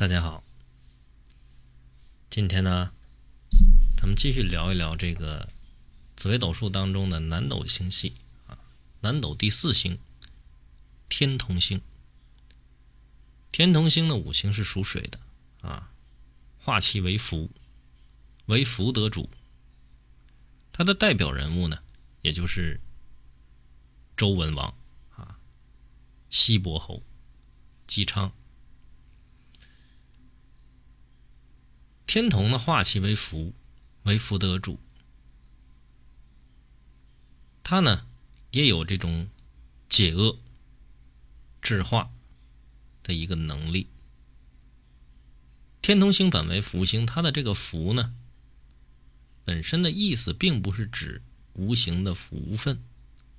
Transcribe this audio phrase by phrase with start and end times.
[0.00, 0.42] 大家好，
[2.30, 2.90] 今天呢，
[3.98, 5.46] 咱们继续聊一聊这个
[6.16, 8.14] 紫微斗数当中的南斗星系
[8.46, 8.56] 啊，
[9.02, 9.98] 南斗第四星
[11.10, 11.82] 天同星。
[13.52, 15.20] 天同星的五行是属水的
[15.60, 15.92] 啊，
[16.58, 17.50] 化气为福，
[18.46, 19.28] 为福德主。
[20.72, 21.78] 它的代表人物呢，
[22.22, 22.80] 也就是
[24.16, 24.74] 周文王
[25.10, 25.38] 啊，
[26.30, 27.02] 西伯侯
[27.86, 28.32] 姬昌。
[32.12, 33.54] 天同的化气为福，
[34.02, 34.80] 为福德主。
[37.62, 38.04] 他呢
[38.50, 39.28] 也有这种
[39.88, 40.36] 解厄、
[41.62, 42.10] 制化
[43.04, 43.86] 的一个能力。
[45.80, 48.12] 天同星本为福星，它的这个福呢，
[49.44, 51.22] 本身的意思并不是指
[51.52, 52.82] 无形的福分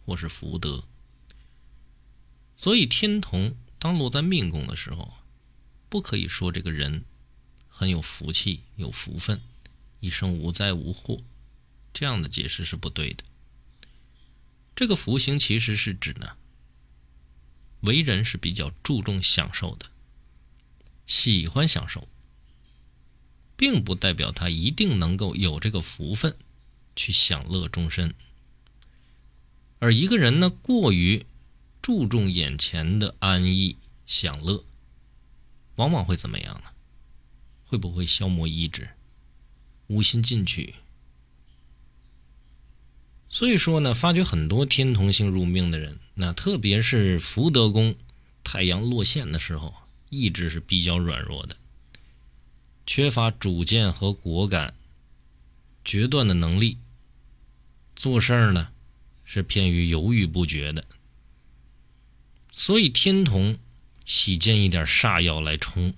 [0.06, 0.86] 或是福德。
[2.56, 5.16] 所以天同当落在命宫的时候，
[5.90, 7.04] 不可以说这个人。
[7.74, 9.42] 很有福气，有福分，
[10.02, 11.24] 一生无灾无祸，
[11.94, 13.24] 这样的解释是不对的。
[14.76, 16.36] 这个福星其实是指呢，
[17.80, 19.88] 为人是比较注重享受的，
[21.08, 22.10] 喜欢享受，
[23.56, 26.36] 并不代表他一定能够有这个福分
[26.96, 28.14] 去享乐终身。
[29.80, 31.26] 而一个人呢，过于
[31.82, 34.66] 注重眼前的安逸享乐，
[35.78, 36.72] 往往会怎么样呢？
[37.72, 38.90] 会不会消磨意志，
[39.88, 40.76] 无心进取？
[43.30, 47.96] 所以说呢，发觉很多天同星入命的人，那特别是福德宫
[48.44, 49.74] 太阳落陷的时候，
[50.10, 51.56] 意志是比较软弱的，
[52.86, 54.74] 缺乏主见和果敢、
[55.86, 56.78] 决断的能力，
[57.96, 58.74] 做事儿呢
[59.24, 60.84] 是偏于犹豫不决的。
[62.52, 63.58] 所以天同
[64.04, 65.94] 喜见一点煞药来冲。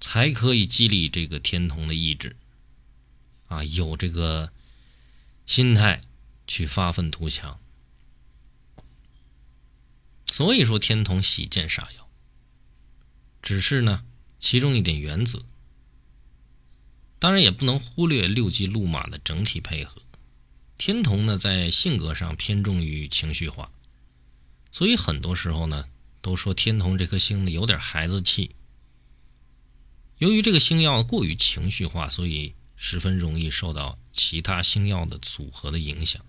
[0.00, 2.34] 才可以激励这个天同的意志，
[3.46, 4.50] 啊，有这个
[5.46, 6.00] 心态
[6.46, 7.60] 去发愤图强。
[10.26, 12.08] 所以说天同喜见煞药，
[13.42, 14.04] 只是呢，
[14.38, 15.44] 其中一点原则，
[17.18, 20.00] 当然也不能忽略六吉禄马的整体配合。
[20.78, 23.70] 天同呢，在性格上偏重于情绪化，
[24.72, 25.86] 所以很多时候呢，
[26.22, 28.52] 都说天同这颗星呢有点孩子气。
[30.20, 36.22] 由于这个星耀过于情绪化，所以十分容易受到其他星耀的组合的影响。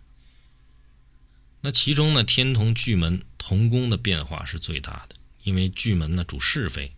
[1.60, 6.96] 那其中呢，天同巨门同宫的变化是最大的，因为巨门呢主是非，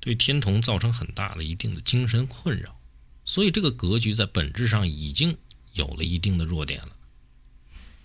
[0.00, 2.80] 对天同造成很大的一定的精神困扰，
[3.26, 5.36] 所以这个格局在本质上已经
[5.74, 6.96] 有了一定的弱点了。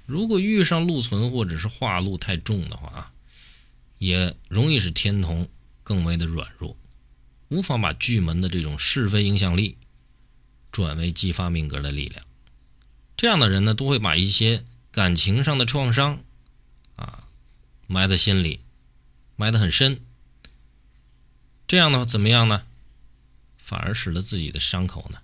[0.06, 3.14] 如果遇上禄存或者是化禄太重的话啊，
[3.98, 5.48] 也容易使天同
[5.84, 6.76] 更为的软弱。
[7.50, 9.78] 无法把巨门的这种是非影响力
[10.72, 12.26] 转为激发命格的力量。
[13.18, 16.24] 这样的人呢，都会把一些感情上的创伤
[16.96, 17.28] 啊
[17.88, 18.62] 埋在心里，
[19.36, 20.02] 埋得很深。
[21.68, 22.66] 这样呢，怎么样呢？
[23.58, 25.22] 反而使得自己的伤口呢，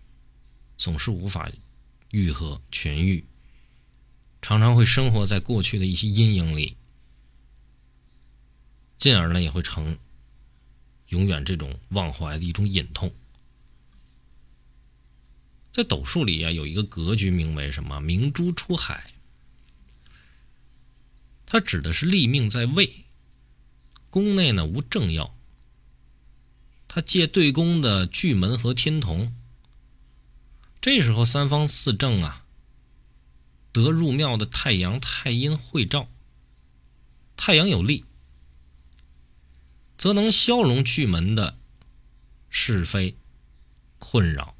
[0.77, 1.49] 总是无法
[2.09, 3.25] 愈合痊愈，
[4.41, 6.75] 常常会生活在过去的一些阴影里，
[8.97, 9.97] 进而呢，也会成。
[11.09, 13.13] 永远这种忘怀的一种隐痛，
[15.71, 17.99] 在斗数里啊，有一个格局名为什么？
[17.99, 19.07] 明珠出海。
[21.45, 23.05] 它指的是立命在位，
[24.09, 25.35] 宫内呢无正要。
[26.87, 29.35] 他借对宫的巨门和天同，
[30.81, 32.45] 这时候三方四正啊，
[33.71, 36.07] 得入庙的太阳、太阴会照，
[37.37, 38.05] 太阳有利。
[40.05, 41.57] 则能消融巨门的
[42.47, 43.17] 是非
[43.97, 44.55] 困扰，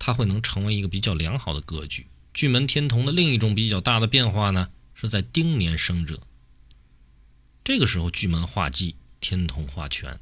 [0.00, 2.08] 它会能成为一个比较良好的格局。
[2.34, 6.20] 巨门天同的另一种比较大的变化呢，是在丁年生者。
[7.62, 10.18] 这个时候巨门化忌，天同化权，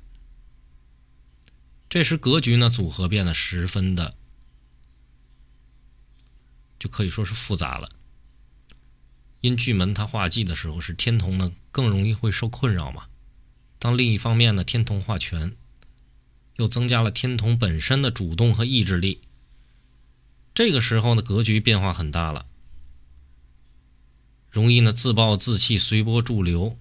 [1.88, 4.14] 这时格局呢组合变得十分的，
[6.78, 7.88] 就可以说是复杂了。
[9.40, 13.08] 因巨门它化忌的时候，是天同呢更容易会受困扰嘛。
[13.78, 15.55] 当另一方面呢，天同化权，
[16.56, 19.20] 又增加了天同本身的主动和意志力。
[20.55, 22.46] 这个时候呢，格局变化很大了，
[24.50, 26.78] 容易呢自暴自弃、随波逐流，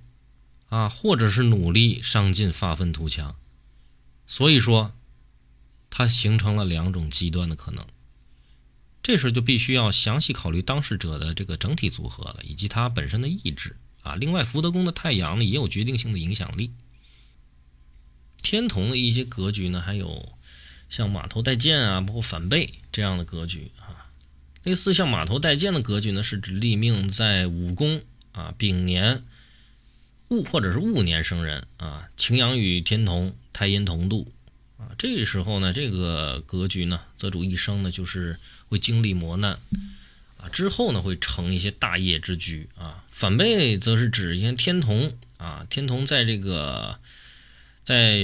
[0.69, 3.35] 啊，或者是努力上进、发愤图强。
[4.25, 4.95] 所以说，
[5.89, 7.85] 它形成了两种极端的可能。
[9.03, 14.15] 这时候就必须要详细考虑当事者的这个整体组合了，以及他本身的意志啊。
[14.15, 16.71] 另外，福德宫的太阳呢，也有决定性的影响力。
[18.45, 20.37] 天同的一些格局呢，还有
[20.87, 24.05] 像马头带剑啊，包括反背这样的格局啊。
[24.61, 28.03] 类似像马头带剑的格局呢，是指立命在五宫
[28.33, 29.23] 啊、丙年
[30.27, 34.31] 戊或者是戊年生人啊，擎羊与天同、太阴同度
[34.77, 34.93] 啊。
[34.95, 38.37] 这时候呢，这个格局呢，则主一生呢就是
[38.67, 39.57] 会经历磨难
[40.37, 43.03] 啊，之后呢会成一些大业之局啊。
[43.09, 46.99] 反背则是指一些天同啊，天同在这个。
[47.85, 48.17] 在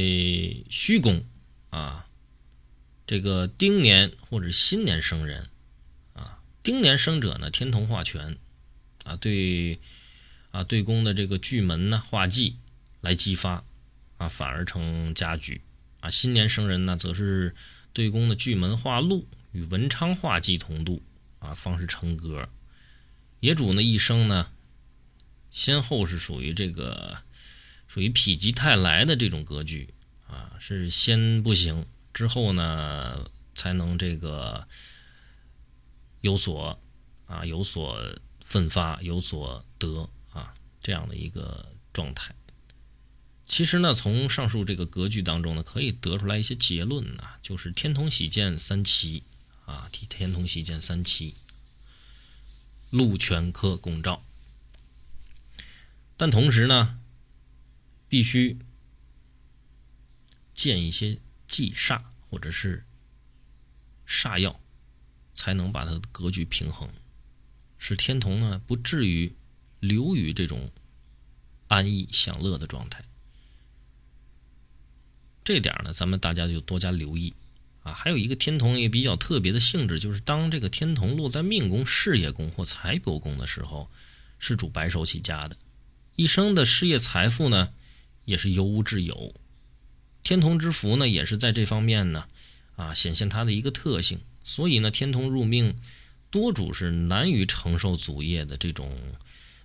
[0.71, 1.23] 戌宫
[1.69, 2.07] 啊，
[3.05, 5.49] 这个丁年或者新年生人
[6.13, 8.37] 啊，丁年生者呢，天同化权
[9.03, 9.79] 啊，对
[10.49, 12.55] 啊对宫的这个巨门呢化忌
[13.01, 13.63] 来激发
[14.17, 15.61] 啊，反而成家局
[15.99, 16.09] 啊。
[16.09, 17.53] 新年生人呢，则是
[17.93, 21.03] 对宫的巨门化禄与文昌化忌同度
[21.37, 22.49] 啊，方是成格。
[23.41, 24.51] 野主呢一生呢，
[25.51, 27.21] 先后是属于这个。
[27.91, 29.93] 属于否极泰来的这种格局
[30.25, 34.65] 啊，是先不行，之后呢才能这个
[36.21, 36.79] 有所
[37.25, 38.01] 啊有所
[38.39, 42.33] 奋发，有所得啊这样的一个状态。
[43.45, 49.23] 其实呢，从上述这个格局当中呢，可以得出来一些结论呢，就是天同喜见三奇
[49.65, 51.35] 啊，天同喜见三奇，
[52.89, 54.23] 禄全科拱照，
[56.15, 56.99] 但同时呢。
[58.11, 58.57] 必须
[60.53, 61.17] 建一些
[61.47, 62.83] 忌煞或者是
[64.05, 64.59] 煞药，
[65.33, 66.89] 才能把它的格局平衡，
[67.77, 69.33] 使天同呢不至于
[69.79, 70.71] 流于这种
[71.69, 73.05] 安逸享乐的状态。
[75.45, 77.33] 这点呢，咱们大家就多加留意
[77.83, 77.93] 啊。
[77.93, 83.89] 还有一个天同也比较特别的性质，就是当这个天同落在命宫、事业宫或财帛宫的时候，
[84.37, 85.55] 是主白手起家的，
[86.17, 87.71] 一生的事业财富呢。
[88.25, 89.33] 也是由无至有，
[90.23, 92.27] 天同之福呢，也是在这方面呢，
[92.75, 94.19] 啊，显现它的一个特性。
[94.43, 95.75] 所以呢，天同入命，
[96.29, 98.97] 多主是难于承受祖业的这种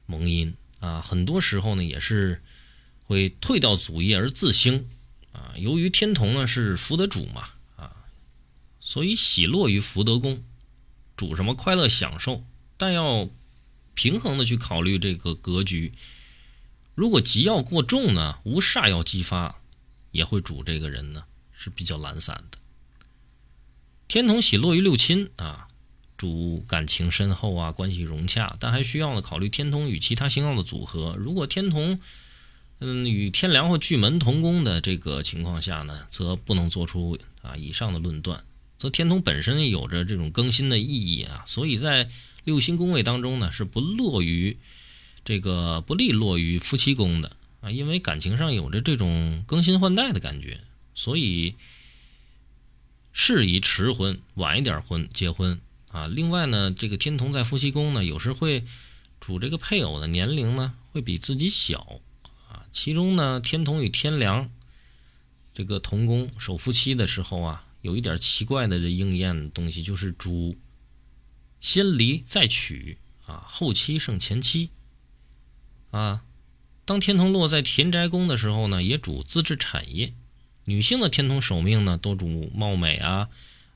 [0.06, 2.42] 蒙阴啊，很多时候呢，也是
[3.04, 4.88] 会退掉祖业而自兴
[5.32, 5.54] 啊。
[5.56, 7.94] 由于天同呢是福德主嘛，啊，
[8.80, 10.42] 所以喜落于福德宫，
[11.16, 12.42] 主什么快乐享受，
[12.76, 13.28] 但要
[13.94, 15.92] 平衡的去考虑这个格局。
[16.96, 19.56] 如果急要过重呢，无煞要激发，
[20.12, 22.58] 也会主这个人呢是比较懒散的。
[24.08, 25.68] 天同喜落于六亲啊，
[26.16, 31.14] 主感情深厚啊，关系融洽，但还需要呢考虑天同与其他星耀的组合。
[31.18, 32.00] 如果天同
[32.78, 38.42] 嗯与天梁或巨门同宫的这个情况下呢，则不能做出啊以上的论断。
[38.78, 42.08] 则天同本身有着这种更新的意义啊，所以在
[42.44, 44.56] 六星宫位当中呢是不落于。
[45.26, 50.60] 这个不利落于夫妻宫的啊，因为感情上有着这种更新换代的感觉，
[50.94, 51.56] 所以
[53.12, 56.06] 适宜迟婚，晚一点婚结婚啊。
[56.06, 58.64] 另外呢，这个天同在夫妻宫呢，有时会
[59.18, 62.00] 主这个配偶的年龄呢会比自己小
[62.48, 62.64] 啊。
[62.70, 64.48] 其中呢，天同与天梁
[65.52, 70.56] 这个同宫守夫妻的时候啊，有一点奇怪的这应验的东西，就是主
[71.60, 74.70] 先离再娶啊，后妻胜前妻。
[75.90, 76.22] 啊，
[76.84, 80.12] 当天同落在田宅宫的时候呢，也主资质产业。
[80.64, 83.28] 女性的天同守命呢，多主貌美啊，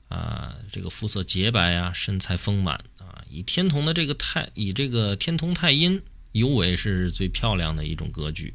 [0.09, 3.23] 啊，这个肤色洁白啊，身材丰满啊。
[3.29, 6.01] 以天同的这个太，以这个天同太阴
[6.33, 8.53] 尤为是最漂亮的一种格局。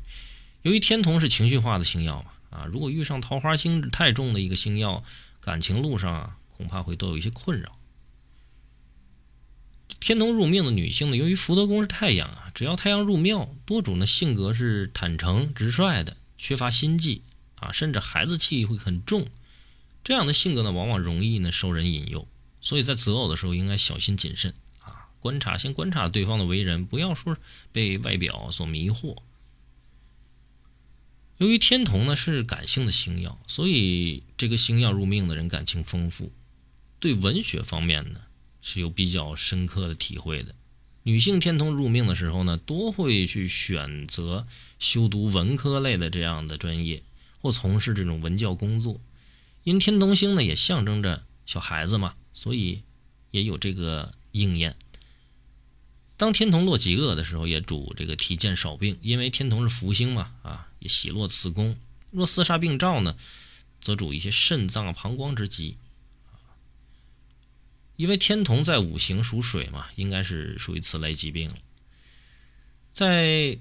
[0.63, 5.03] 由于天同是情绪化的星耀嘛，啊，如果遇上桃花星太重的一个星耀，
[5.41, 7.79] 感情路上啊，恐怕会都有一些困扰。
[10.07, 17.23] 天同入命的女性呢，由于福德宫是太阳啊，只要太阳入庙，多主呢性格是坦诚直率的，缺乏心计
[17.57, 19.27] 啊，甚至孩子气会很重。
[20.05, 22.29] 这样的性格呢，往往容易呢受人引诱，
[22.61, 27.37] 所以在择偶的时候应该小心谨慎啊，观察先观察对方的为人，不要说
[27.73, 29.17] 被外表所迷惑。
[31.39, 36.31] 由于天同呢是感性的星耀，所以这个星耀入命的人感情丰富，
[37.01, 38.21] 对文学方面呢。
[38.61, 40.55] 是有比较深刻的体会的。
[41.03, 44.47] 女性天同入命的时候呢，多会去选择
[44.79, 47.03] 修读文科类的这样的专业，
[47.41, 49.01] 或从事这种文教工作。
[49.63, 52.83] 因天同星呢，也象征着小孩子嘛，所以
[53.31, 54.77] 也有这个应验。
[56.17, 61.77] 当天同落极恶的时候，也主这个体健少病，因为天同是福星嘛，啊，也喜落此宫。
[62.11, 63.17] 若四煞病照呢，
[63.81, 65.77] 则主一些肾脏、膀胱之疾。
[67.97, 71.57] 因为天同在五行属水嘛，应该是属于此类疾病了。
[72.93, 73.59] 在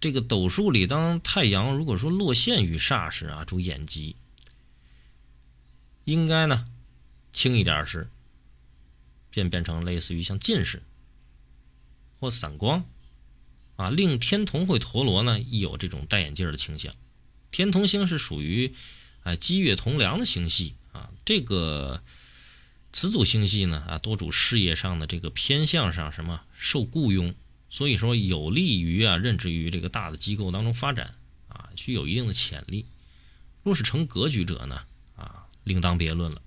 [0.00, 4.16] 这个斗数里，当太阳如果说落陷于煞时啊，主眼疾，
[6.04, 6.66] 应该呢
[7.32, 8.08] 轻一点是，
[9.30, 10.82] 便变成类似于像近视
[12.20, 12.84] 或散光
[13.76, 13.90] 啊。
[13.90, 16.94] 令天同会陀螺呢，亦有这种戴眼镜的倾向。
[17.50, 18.74] 天同星是属于
[19.22, 22.02] 哎积月同梁的星系啊，这个
[22.96, 27.34] 此组星系呢啊，多主事业上的这个偏向上什么受雇佣。
[27.68, 31.14] 所以说有利于啊任职于这个大的机构当中发展
[31.48, 32.86] 啊，具有一定的潜力。
[33.62, 34.84] 若是成格局者呢
[35.14, 36.40] 啊，另当别论了。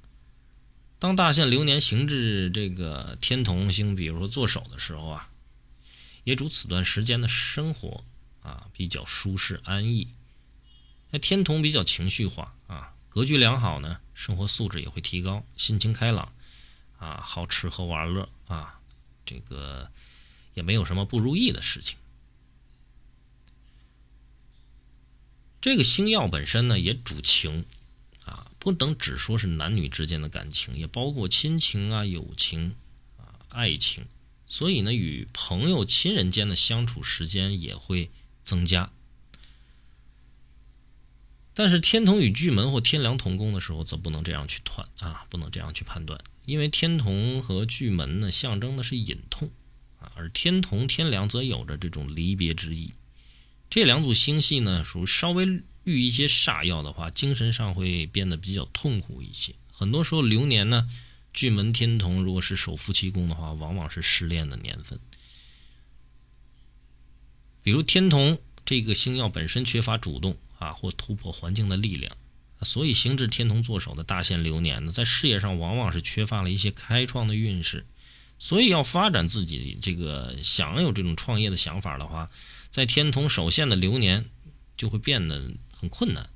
[0.97, 5.29] 当大限流年行至这个天同星，比如说坐守的时候啊，
[6.23, 8.03] 也主此段时间的生活
[8.41, 10.07] 啊比较舒适安逸。
[11.11, 16.33] 那天同比较情绪化啊，格局良好呢，生活素质也会提高，心情开朗
[16.99, 18.79] 啊，好吃喝玩乐啊，
[19.25, 19.89] 这个。
[20.55, 21.97] 也没有什么不如意的事情。
[25.61, 27.65] 这个星耀本身呢，也主情
[28.25, 32.75] 啊，不能只说是男女之间的感情，也包括亲情啊、友情
[33.15, 34.05] 啊、爱情。
[34.47, 38.11] 所以呢，与朋友、亲人间的相处时间也会
[38.43, 38.91] 增加。
[41.53, 49.51] 但是天同与巨门或天梁同宫的时候，则不能这样去断啊，不能这样去判断，因为天同和巨门呢，象征的是隐痛。
[49.99, 52.93] 啊，而天同、天梁则有着这种离别之意。
[53.69, 55.45] 这两组星系呢，属于稍微
[55.83, 59.53] 遇一些煞药的话，精神上会变得比较痛苦一些。
[59.71, 60.89] 很多时候流年呢，
[61.33, 64.99] 巨门天同如果是守夫妻宫的话，往往是失恋的年份。
[67.61, 72.15] 比如天同这个星耀本身缺乏主动啊，或突破环境的力量，
[72.61, 77.85] 所以行至天同坐守的大限流年呢，在事业上往往是缺乏了一些开创的运势。
[78.37, 82.29] 所以要发展自己这个想有这种创业的想法的话，
[82.71, 84.25] 在天同守限的流年
[84.77, 86.29] 就会变得很困难。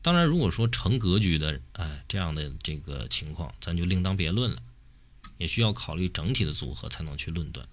[0.00, 4.58] 当然，如果说成格局的哎这样的这个情况，咱就另当别论了，
[5.38, 7.68] 也需要考虑整体的组合才能去论断。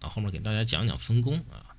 [0.00, 1.76] 那后面给大家讲讲分工啊，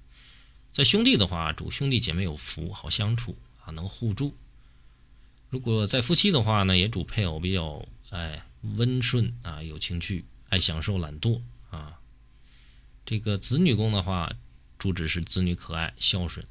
[0.71, 4.35] 在兄弟的话，主兄弟姐妹有福，好相处啊，能互助；
[5.53, 8.43] 如果在夫妻的话呢，也主配偶比较哎
[8.75, 10.25] 温顺啊，有情趣。
[10.49, 11.99] 爱享受、懒惰啊，
[13.05, 14.31] 这个子女宫的话，
[14.79, 16.43] 主旨是子女可爱、孝顺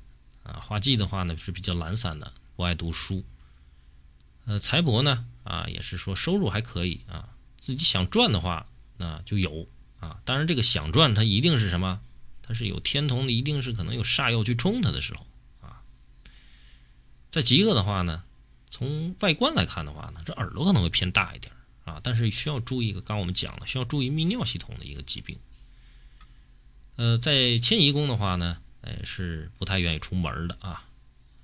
[0.44, 0.61] 啊。
[0.61, 3.25] 画技的话呢是比较懒散的，不爱读书。
[4.44, 8.68] 呃，财帛呢啊，也是说收入还可以啊，自己想赚的话
[8.99, 9.66] 那就有
[9.99, 10.21] 啊。
[10.25, 12.00] 当然，这个想赚它一定是什么？
[12.42, 15.26] 它是有天同的，一定是可能有煞药去冲它的时候
[15.61, 15.82] 啊。
[17.32, 18.23] 在极恶的话呢，
[18.73, 21.52] 从外观来看的话呢，这耳朵可能会偏大一点。
[21.85, 25.37] 啊，但是需要注意一个，刚我们讲了，需要注意泌尿系统的一个疾病。
[26.95, 30.88] 呃，在迁移宫的话呢，呃，是不太愿意出门的啊。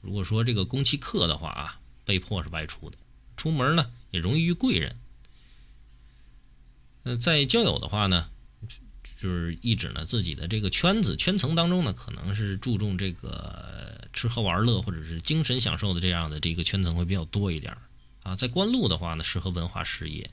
[0.00, 2.96] 如果说这个宫气克的话啊，被迫是外出的，
[3.36, 4.96] 出门呢也容易遇贵人。
[7.02, 8.30] 呃，在交友的话呢，
[9.20, 17.76] 就是意指呢自己的这个圈子圈层当中呢，可能是注重这个吃喝玩乐或者是精神享受的这样的这个圈层会比较多一点。
[18.22, 20.30] 啊，在官路的话呢，适合文化事业，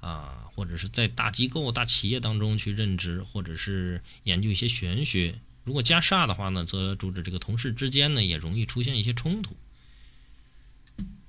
[0.00, 5.40] 啊，或者是在大机构、大企业当中去任职，或者是研究一些玄学。
[5.64, 9.56] 如果加煞的话呢，则主旨这个同事之间呢，也容易出现一些冲突。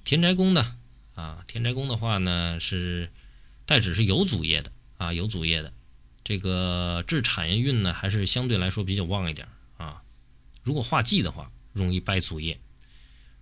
[0.04, 0.76] 田宅宫的
[1.16, 3.10] 啊，田宅宫的话呢，是
[3.66, 5.72] 代指是有祖业的啊，有祖业的
[6.24, 9.48] 这个制产业运呢，还是相对来说比较旺一点
[9.78, 10.02] 啊。
[10.64, 12.60] 如果化忌的话，容易败祖业。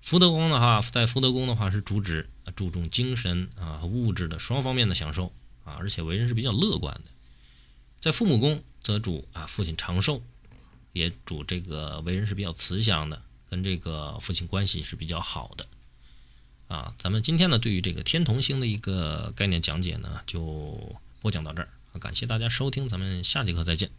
[0.01, 5.33] 福德宫的话，在福德宫的话是主旨注重精神啊和物质的双方面的享受
[5.65, 7.11] 啊，而且为人是比较乐观的。
[7.99, 10.23] 在父母宫则主啊父亲长寿，
[10.93, 15.67] 也主这个为人是比较慈祥的，跟这个父亲关系是比较好的
[16.69, 16.93] 啊。
[16.97, 21.67] 咱们今天呢对于这个天同星的一个概念讲解呢就播讲到这儿，
[21.99, 23.89] 感谢大家收听，咱们下节课再见。